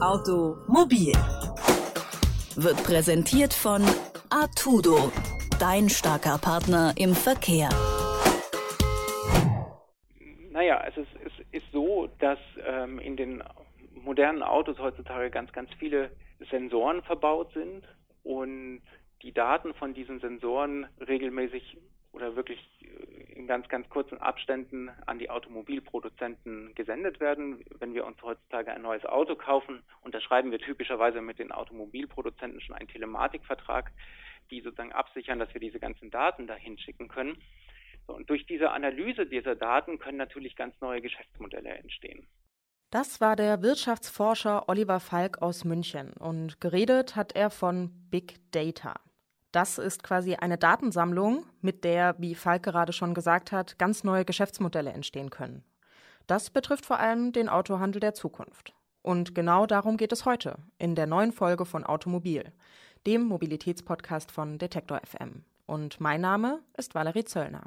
[0.00, 1.12] Automobil
[2.54, 3.82] wird präsentiert von
[4.30, 5.10] Artudo,
[5.58, 7.68] dein starker Partner im Verkehr.
[10.52, 13.42] Naja, es ist, es ist so, dass ähm, in den
[13.92, 16.12] modernen Autos heutzutage ganz, ganz viele
[16.48, 17.82] Sensoren verbaut sind
[18.22, 18.80] und
[19.22, 21.76] die Daten von diesen Sensoren regelmäßig
[22.12, 22.60] oder wirklich
[23.48, 27.64] ganz, ganz kurzen Abständen an die Automobilproduzenten gesendet werden.
[27.80, 32.76] Wenn wir uns heutzutage ein neues Auto kaufen, unterschreiben wir typischerweise mit den Automobilproduzenten schon
[32.76, 33.90] einen Telematikvertrag,
[34.50, 37.36] die sozusagen absichern, dass wir diese ganzen Daten dahin schicken können.
[38.06, 42.26] So, und durch diese Analyse dieser Daten können natürlich ganz neue Geschäftsmodelle entstehen.
[42.90, 48.94] Das war der Wirtschaftsforscher Oliver Falk aus München und geredet hat er von Big Data.
[49.52, 54.24] Das ist quasi eine Datensammlung, mit der, wie Falk gerade schon gesagt hat, ganz neue
[54.24, 55.64] Geschäftsmodelle entstehen können.
[56.26, 58.74] Das betrifft vor allem den Autohandel der Zukunft.
[59.00, 62.52] Und genau darum geht es heute in der neuen Folge von Automobil,
[63.06, 65.44] dem Mobilitätspodcast von Detektor FM.
[65.64, 67.64] Und mein Name ist Valerie Zöllner.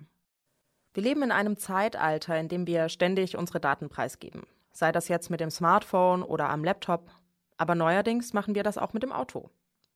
[0.93, 4.43] Wir leben in einem Zeitalter, in dem wir ständig unsere Daten preisgeben.
[4.71, 7.09] Sei das jetzt mit dem Smartphone oder am Laptop.
[7.57, 9.49] Aber neuerdings machen wir das auch mit dem Auto.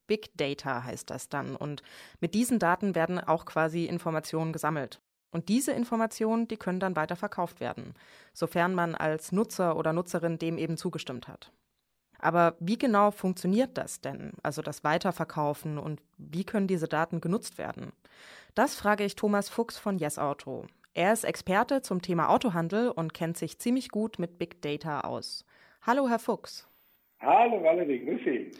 [0.08, 1.56] Big Data heißt das dann.
[1.56, 1.84] Und
[2.20, 5.02] mit diesen Daten werden auch quasi Informationen gesammelt.
[5.32, 7.94] Und diese Informationen, die können dann weiter verkauft werden,
[8.34, 11.52] sofern man als Nutzer oder Nutzerin dem eben zugestimmt hat.
[12.20, 17.58] Aber wie genau funktioniert das denn, also das Weiterverkaufen und wie können diese Daten genutzt
[17.58, 17.92] werden?
[18.54, 20.66] Das frage ich Thomas Fuchs von Yes Auto.
[20.94, 25.44] Er ist Experte zum Thema Autohandel und kennt sich ziemlich gut mit Big Data aus.
[25.82, 26.66] Hallo, Herr Fuchs.
[27.20, 28.52] Hallo, Valerie, grüß Sie.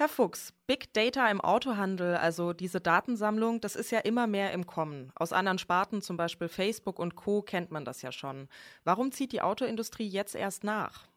[0.00, 4.64] Herr Fuchs, Big Data im Autohandel, also diese Datensammlung, das ist ja immer mehr im
[4.64, 5.10] Kommen.
[5.16, 8.46] Aus anderen Sparten, zum Beispiel Facebook und Co., kennt man das ja schon.
[8.84, 11.08] Warum zieht die Autoindustrie jetzt erst nach?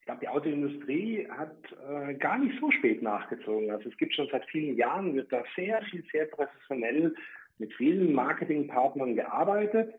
[0.00, 1.56] Ich glaube, die Autoindustrie hat
[1.88, 3.70] äh, gar nicht so spät nachgezogen.
[3.70, 7.14] Also es gibt schon seit vielen Jahren, wird da sehr viel, sehr professionell
[7.56, 9.94] mit vielen Marketingpartnern gearbeitet.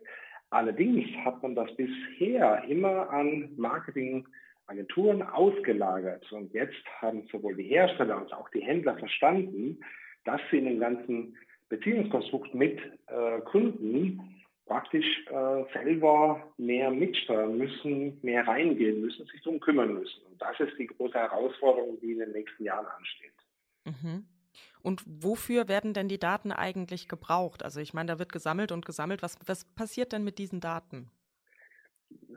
[0.50, 4.24] Allerdings hat man das bisher immer an Marketing
[4.66, 6.30] Agenturen ausgelagert.
[6.32, 9.80] Und jetzt haben sowohl die Hersteller als auch die Händler verstanden,
[10.24, 11.36] dass sie in dem ganzen
[11.68, 19.60] Beziehungskonstrukt mit äh, Kunden praktisch äh, selber mehr mitsteuern müssen, mehr reingehen müssen, sich darum
[19.60, 20.22] kümmern müssen.
[20.30, 23.34] Und das ist die große Herausforderung, die in den nächsten Jahren ansteht.
[23.84, 24.26] Mhm.
[24.82, 27.62] Und wofür werden denn die Daten eigentlich gebraucht?
[27.62, 29.22] Also ich meine, da wird gesammelt und gesammelt.
[29.22, 31.10] Was, was passiert denn mit diesen Daten?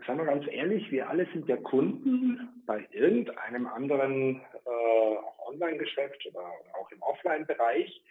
[0.05, 6.45] Sagen wir ganz ehrlich, wir alle sind ja Kunden bei irgendeinem anderen äh, Online-Geschäft oder
[6.79, 8.01] auch im Offline-Bereich.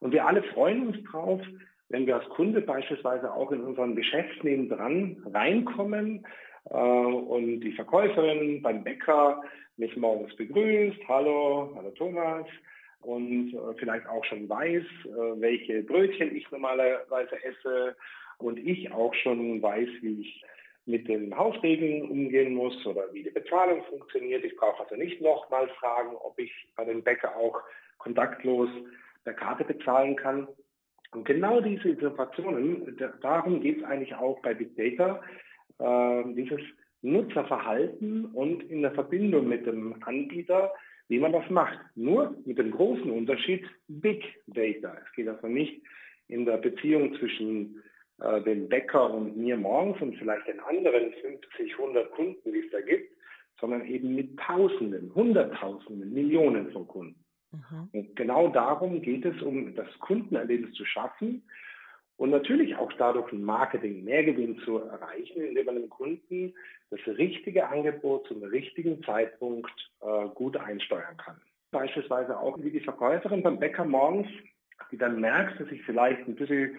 [0.00, 1.40] Und wir alle freuen uns drauf,
[1.88, 6.26] wenn wir als Kunde beispielsweise auch in unserem Geschäft nebendran reinkommen
[6.70, 9.42] äh, und die Verkäuferin beim Bäcker
[9.76, 12.46] mich morgens begrüßt, hallo, hallo Thomas,
[13.02, 17.96] und äh, vielleicht auch schon weiß, äh, welche Brötchen ich normalerweise esse
[18.38, 20.44] und ich auch schon weiß, wie ich
[20.86, 24.44] mit den Hausregeln umgehen muss oder wie die Bezahlung funktioniert.
[24.44, 27.60] Ich brauche also nicht nochmal fragen, ob ich bei dem Bäcker auch
[27.98, 28.70] kontaktlos
[29.24, 30.46] per Karte bezahlen kann.
[31.12, 35.20] Und genau diese Informationen, darum geht es eigentlich auch bei Big Data,
[35.78, 36.60] äh, dieses
[37.02, 40.72] Nutzerverhalten und in der Verbindung mit dem Anbieter,
[41.08, 41.78] wie man das macht.
[41.94, 44.96] Nur mit dem großen Unterschied Big Data.
[45.04, 45.82] Es geht also nicht
[46.28, 47.82] in der Beziehung zwischen
[48.20, 52.70] äh, den Bäcker und mir morgens und vielleicht den anderen 50, 100 Kunden, die es
[52.70, 53.12] da gibt,
[53.60, 57.24] sondern eben mit Tausenden, Hunderttausenden, Millionen von Kunden.
[57.52, 57.88] Mhm.
[57.92, 61.42] Und genau darum geht es, um das Kundenerlebnis zu schaffen
[62.16, 66.54] und natürlich auch dadurch ein Marketing Mehrgewinn zu erreichen, indem man dem Kunden
[66.90, 71.40] das richtige Angebot zum richtigen Zeitpunkt äh, gut einsteuern kann.
[71.72, 74.28] Beispielsweise auch wie die Verkäuferin beim Bäcker morgens,
[74.90, 76.78] die dann merkt, dass ich vielleicht ein bisschen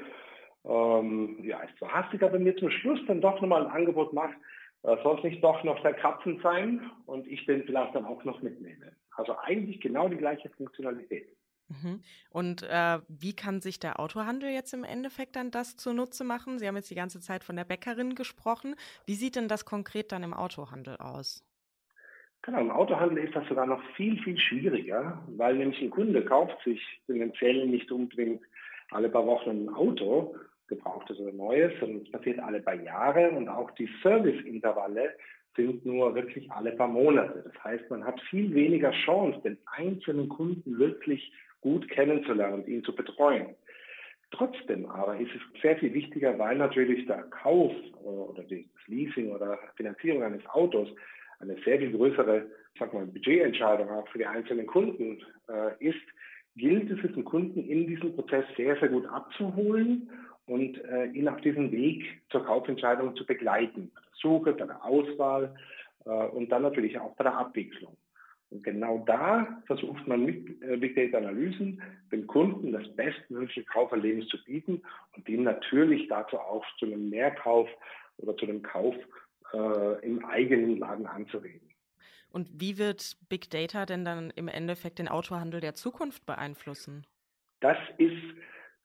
[0.68, 4.36] ähm, ja, ist zwar hastig, aber mir zum Schluss dann doch nochmal ein Angebot macht,
[4.84, 8.24] äh, soll es nicht doch noch der Katzen sein und ich den vielleicht dann auch
[8.24, 8.92] noch mitnehme.
[9.16, 11.30] Also eigentlich genau die gleiche Funktionalität.
[11.70, 12.02] Mhm.
[12.30, 16.60] Und äh, wie kann sich der Autohandel jetzt im Endeffekt dann das zunutze machen?
[16.60, 18.76] Sie haben jetzt die ganze Zeit von der Bäckerin gesprochen.
[19.06, 21.44] Wie sieht denn das konkret dann im Autohandel aus?
[22.44, 26.58] Genau, im Autohandel ist das sogar noch viel, viel schwieriger, weil nämlich ein Kunde kauft
[26.64, 28.42] sich tendenziell nicht unbedingt
[28.92, 30.36] alle paar Wochen ein Auto,
[30.68, 35.14] gebrauchtes oder neues, sondern es passiert alle paar Jahre und auch die Serviceintervalle
[35.56, 37.44] sind nur wirklich alle paar Monate.
[37.44, 41.32] Das heißt, man hat viel weniger Chance, den einzelnen Kunden wirklich
[41.62, 43.56] gut kennenzulernen und ihn zu betreuen.
[44.32, 47.74] Trotzdem aber ist es sehr viel wichtiger, weil natürlich der Kauf
[48.04, 50.90] oder das Leasing oder Finanzierung eines Autos
[51.40, 52.46] eine sehr viel größere
[52.78, 55.96] sag mal, Budgetentscheidung auch für die einzelnen Kunden äh, ist,
[56.56, 60.10] gilt es, den Kunden in diesem Prozess sehr, sehr gut abzuholen
[60.48, 63.92] und äh, ihn auf diesem Weg zur Kaufentscheidung zu begleiten.
[63.94, 65.56] Bei der Suche, bei der Auswahl
[66.06, 67.96] äh, und dann natürlich auch bei der Abwicklung.
[68.50, 74.30] Und genau da versucht man mit äh, Big Data Analysen dem Kunden das bestmögliche Kauferlebnis
[74.30, 74.82] zu bieten
[75.16, 77.68] und ihm natürlich dazu auch zu einem Mehrkauf
[78.18, 78.96] oder zu einem Kauf
[79.54, 81.70] äh, im eigenen Laden anzureden.
[82.32, 87.06] Und wie wird Big Data denn dann im Endeffekt den Autohandel der Zukunft beeinflussen?
[87.60, 88.14] Das ist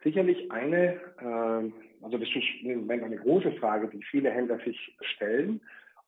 [0.02, 4.96] sicherlich eine, äh, also das ist im Moment eine große Frage, die viele Händler sich
[5.00, 5.60] stellen.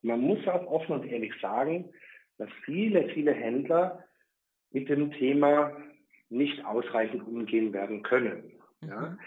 [0.02, 1.88] Und man muss auch offen und ehrlich sagen,
[2.38, 4.04] dass viele, viele Händler
[4.72, 5.72] mit dem Thema
[6.30, 8.52] nicht ausreichend umgehen werden können.
[8.80, 8.88] Mhm.
[8.88, 9.18] Ja.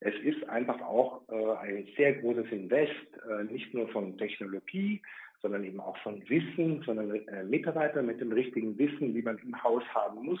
[0.00, 2.90] Es ist einfach auch äh, ein sehr großes Invest,
[3.30, 5.00] äh, nicht nur von Technologie,
[5.40, 9.62] sondern eben auch von Wissen, sondern äh, Mitarbeiter mit dem richtigen Wissen, wie man im
[9.62, 10.40] Haus haben muss.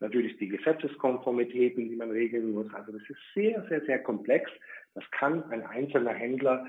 [0.00, 2.72] Natürlich die Gesetzeskonformitäten, die man regeln muss.
[2.74, 4.50] Also das ist sehr, sehr, sehr komplex.
[4.94, 6.66] Das kann ein einzelner Händler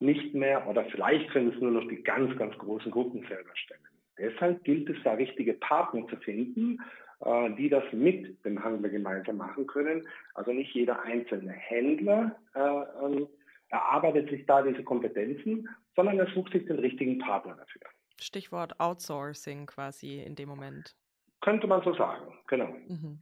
[0.00, 3.86] nicht mehr oder vielleicht können es nur noch die ganz, ganz großen Gruppen selber stemmen.
[4.18, 6.78] Deshalb gilt es da richtige Partner zu finden,
[7.20, 10.06] äh, die das mit dem Handel gemeinsam machen können.
[10.34, 13.28] Also nicht jeder einzelne Händler äh, ähm,
[13.68, 17.82] erarbeitet sich da diese Kompetenzen, sondern er sucht sich den richtigen Partner dafür.
[18.20, 20.96] Stichwort Outsourcing quasi in dem Moment.
[21.40, 22.68] Könnte man so sagen, genau.
[22.88, 23.20] Mhm.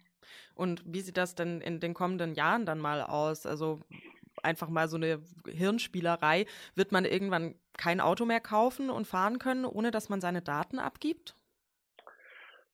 [0.54, 3.46] Und wie sieht das denn in den kommenden Jahren dann mal aus?
[3.46, 3.80] Also
[4.42, 6.46] einfach mal so eine Hirnspielerei.
[6.74, 10.78] Wird man irgendwann kein Auto mehr kaufen und fahren können, ohne dass man seine Daten
[10.78, 11.36] abgibt?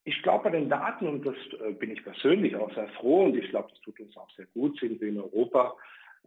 [0.05, 1.37] Ich glaube, bei den Daten, und das
[1.67, 4.47] äh, bin ich persönlich auch sehr froh, und ich glaube, das tut uns auch sehr
[4.47, 5.75] gut, sind wir in Europa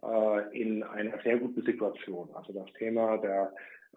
[0.02, 2.28] äh, in einer sehr guten Situation.
[2.34, 3.52] Also das Thema der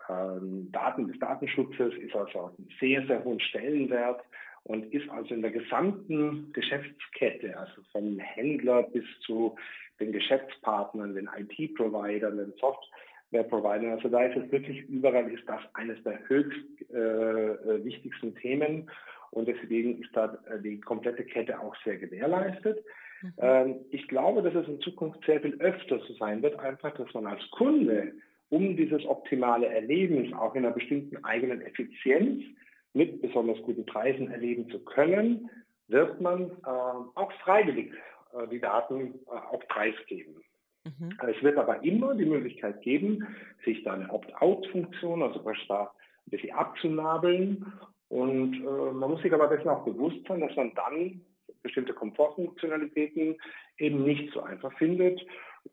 [0.09, 4.21] ähm, Daten des Datenschutzes ist also einen sehr, sehr hohen Stellenwert
[4.63, 9.55] und ist also in der gesamten Geschäftskette, also vom Händler bis zu
[9.99, 16.01] den Geschäftspartnern, den IT-Providern, den Software-Providern, also da ist es wirklich überall, ist das eines
[16.03, 18.89] der höchst äh, äh wichtigsten Themen
[19.31, 22.83] und deswegen ist da äh, die komplette Kette auch sehr gewährleistet.
[23.21, 23.33] Mhm.
[23.39, 27.13] Ähm, ich glaube, dass es in Zukunft sehr viel öfter so sein wird, einfach, dass
[27.13, 28.13] man als Kunde,
[28.49, 32.43] um dieses optimale Erlebnis auch in einer bestimmten eigenen Effizienz
[32.93, 35.49] mit besonders guten Preisen erleben zu können,
[35.87, 36.69] wird man äh,
[37.15, 37.93] auch freiwillig
[38.33, 40.35] äh, die Daten äh, auch preisgeben.
[40.83, 41.17] Mhm.
[41.27, 43.27] Es wird aber immer die Möglichkeit geben,
[43.65, 47.71] sich da eine Opt-out-Funktion, also da ein bisschen abzunabeln.
[48.09, 51.21] Und äh, man muss sich aber dessen auch bewusst sein, dass man dann
[51.61, 53.37] bestimmte Komfortfunktionalitäten
[53.77, 55.21] eben nicht so einfach findet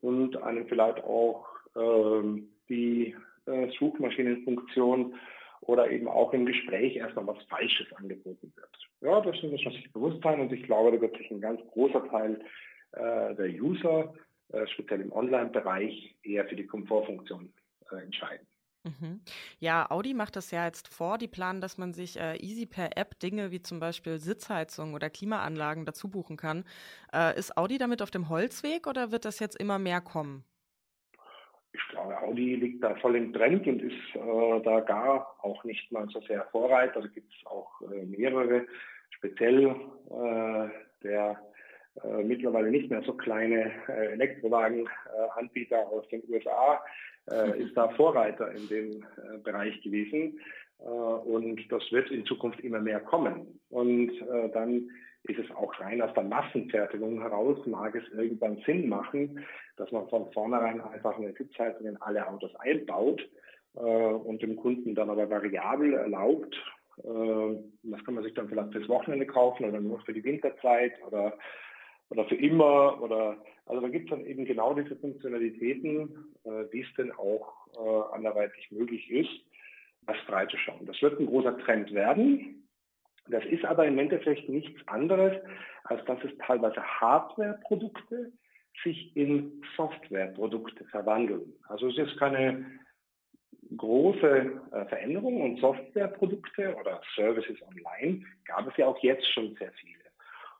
[0.01, 5.15] und einem vielleicht auch äh, die äh, Suchmaschinenfunktion
[5.61, 8.69] oder eben auch im Gespräch erstmal was Falsches angeboten wird.
[9.01, 11.61] Ja, das muss man sich bewusst sein und ich glaube, da wird sich ein ganz
[11.71, 12.41] großer Teil
[12.93, 14.13] äh, der User,
[14.51, 17.53] äh, speziell im Online-Bereich, eher für die Komfortfunktion
[17.91, 18.47] äh, entscheiden.
[18.83, 19.21] Mhm.
[19.59, 21.17] Ja, Audi macht das ja jetzt vor.
[21.17, 25.09] Die planen, dass man sich äh, easy per App Dinge wie zum Beispiel Sitzheizung oder
[25.09, 26.63] Klimaanlagen dazu buchen kann.
[27.13, 30.45] Äh, ist Audi damit auf dem Holzweg oder wird das jetzt immer mehr kommen?
[31.71, 35.91] Ich glaube, Audi liegt da voll im Trend und ist äh, da gar auch nicht
[35.91, 37.01] mal so sehr Vorreiter.
[37.01, 38.65] Da gibt es auch äh, mehrere,
[39.11, 40.69] speziell äh,
[41.03, 41.39] der
[42.03, 46.81] äh, mittlerweile nicht mehr so kleine äh, Elektrowagenanbieter aus den USA
[47.31, 50.39] äh, ist da Vorreiter in dem äh, Bereich gewesen.
[50.79, 53.59] Äh, und das wird in Zukunft immer mehr kommen.
[53.69, 54.89] Und äh, dann
[55.29, 59.45] ist es auch rein aus der Massenfertigung heraus, mag es irgendwann Sinn machen,
[59.77, 63.21] dass man von vornherein einfach eine Sitzheizung in alle Autos einbaut
[63.73, 66.55] und dem Kunden dann aber variabel erlaubt,
[66.97, 71.37] das kann man sich dann vielleicht fürs Wochenende kaufen oder nur für die Winterzeit oder
[72.09, 73.37] oder für immer oder
[73.69, 78.15] also da gibt es dann eben genau diese Funktionalitäten, äh, die es denn auch äh,
[78.15, 79.29] anderweitig möglich ist,
[80.07, 80.87] das freizuschauen.
[80.87, 82.67] Das wird ein großer Trend werden.
[83.29, 85.33] Das ist aber im Endeffekt nichts anderes,
[85.83, 88.31] als dass es teilweise Hardware-Produkte
[88.83, 91.53] sich in Software-Produkte verwandeln.
[91.67, 92.65] Also es ist keine
[93.75, 99.71] große äh, Veränderung und Software-Produkte oder Services online gab es ja auch jetzt schon sehr
[99.73, 99.99] viele.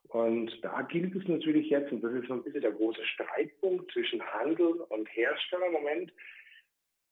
[0.09, 3.91] Und da gilt es natürlich jetzt, und das ist so ein bisschen der große Streitpunkt
[3.91, 6.11] zwischen Handel und Hersteller im Moment,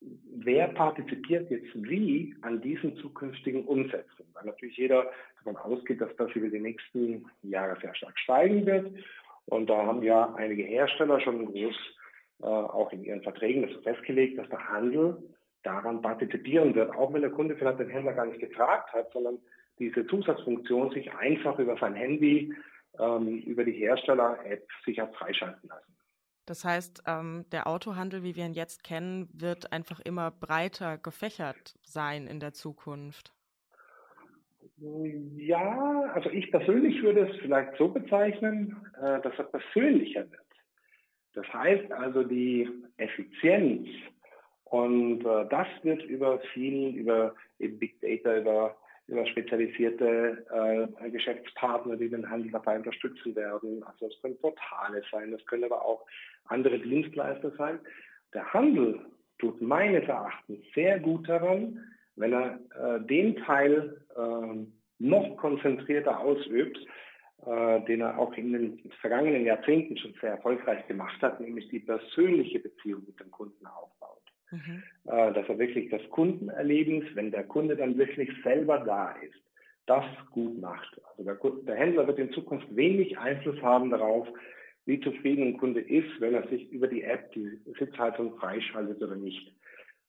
[0.01, 4.25] wer partizipiert jetzt wie an diesen zukünftigen Umsätzen?
[4.34, 8.92] Weil natürlich jeder davon ausgeht, dass das über die nächsten Jahre sehr stark steigen wird.
[9.46, 11.75] Und da haben ja einige Hersteller schon groß
[12.42, 15.18] äh, auch in ihren Verträgen das festgelegt, dass der Handel
[15.63, 19.39] daran partizipieren wird, auch wenn der Kunde vielleicht den Händler gar nicht gefragt hat, sondern
[19.80, 22.54] diese Zusatzfunktion sich einfach über sein Handy,
[23.00, 25.97] ähm, über die Hersteller-App sich hat freischalten lassen.
[26.48, 31.75] Das heißt, ähm, der Autohandel, wie wir ihn jetzt kennen, wird einfach immer breiter gefächert
[31.84, 33.34] sein in der Zukunft.
[34.77, 40.42] Ja, also ich persönlich würde es vielleicht so bezeichnen, äh, dass er persönlicher wird.
[41.34, 43.89] Das heißt also die Effizienz
[44.63, 48.77] und äh, das wird über viel, über Big Data, über
[49.08, 50.46] über spezialisierte
[51.00, 53.84] äh, Geschäftspartner, die den Handel dabei unterstützen werden.
[53.84, 56.06] Also es können Portale sein, es können aber auch
[56.46, 57.80] andere Dienstleister sein.
[58.34, 59.00] Der Handel
[59.40, 61.80] tut meines Erachtens sehr gut daran,
[62.16, 64.66] wenn er äh, den Teil äh,
[65.00, 66.78] noch konzentrierter ausübt,
[67.46, 71.80] äh, den er auch in den vergangenen Jahrzehnten schon sehr erfolgreich gemacht hat, nämlich die
[71.80, 73.97] persönliche Beziehung mit dem Kunden aufbaut.
[74.51, 74.84] Mhm.
[75.06, 79.42] Äh, dass er wirklich das Kundenerlebnis, wenn der Kunde dann wirklich selber da ist,
[79.86, 81.01] das gut macht.
[81.10, 84.27] Also der, der Händler wird in Zukunft wenig Einfluss haben darauf,
[84.86, 89.16] wie zufrieden ein Kunde ist, wenn er sich über die App die Sitzhaltung freischaltet oder
[89.16, 89.54] nicht.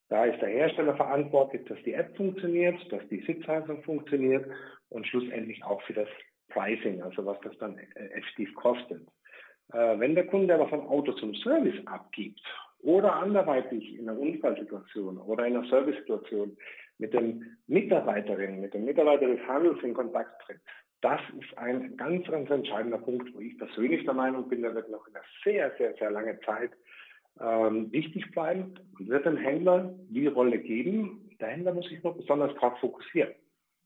[0.08, 4.46] Da ist der Hersteller verantwortlich, dass die App funktioniert, dass die Sitzhaltung funktioniert
[4.88, 6.08] und schlussendlich auch für das
[6.48, 9.02] Pricing, also was das dann äh, effektiv kostet.
[9.72, 12.40] Äh, wenn der Kunde aber vom Auto zum Service abgibt
[12.82, 16.56] oder anderweitig in einer Unfallsituation oder in einer Servicesituation
[16.98, 20.60] mit dem Mitarbeiterin, mit dem Mitarbeiter des Handels in Kontakt tritt,
[21.00, 24.90] das ist ein ganz, ganz entscheidender Punkt, wo ich persönlich der Meinung bin, der wird
[24.90, 26.72] noch in einer sehr, sehr, sehr lange Zeit
[27.40, 31.30] ähm, wichtig bleiben und wird dem Händler die Rolle geben.
[31.40, 33.32] Der Händler muss sich noch besonders darauf fokussieren.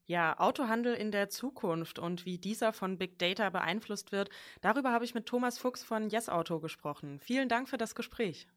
[0.07, 4.31] Ja, Autohandel in der Zukunft und wie dieser von Big Data beeinflusst wird,
[4.61, 7.19] darüber habe ich mit Thomas Fuchs von Yes Auto gesprochen.
[7.21, 8.49] Vielen Dank für das Gespräch.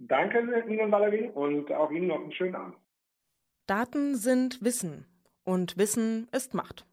[0.00, 2.76] Danke Ihnen, Valerie, und auch Ihnen noch einen schönen Abend.
[3.66, 5.06] Daten sind Wissen
[5.44, 6.86] und Wissen ist Macht.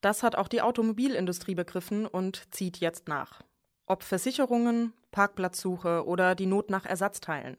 [0.00, 3.42] Das hat auch die Automobilindustrie begriffen und zieht jetzt nach.
[3.86, 7.56] Ob Versicherungen, Parkplatzsuche oder die Not nach Ersatzteilen.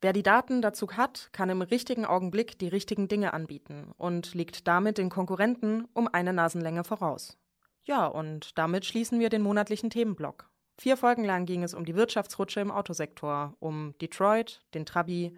[0.00, 4.66] Wer die Daten dazu hat, kann im richtigen Augenblick die richtigen Dinge anbieten und liegt
[4.66, 7.38] damit den Konkurrenten um eine Nasenlänge voraus.
[7.84, 10.48] Ja, und damit schließen wir den monatlichen Themenblock.
[10.76, 15.36] Vier Folgen lang ging es um die Wirtschaftsrutsche im Autosektor, um Detroit, den Trabi,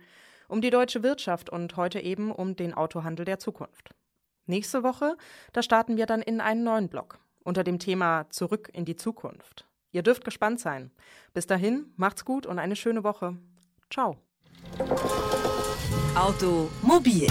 [0.49, 3.91] um die deutsche Wirtschaft und heute eben um den Autohandel der Zukunft.
[4.47, 5.17] Nächste Woche,
[5.53, 9.67] da starten wir dann in einen neuen Block unter dem Thema Zurück in die Zukunft.
[9.93, 10.91] Ihr dürft gespannt sein.
[11.33, 13.37] Bis dahin, macht's gut und eine schöne Woche.
[13.91, 14.17] Ciao.
[16.15, 17.29] Automobil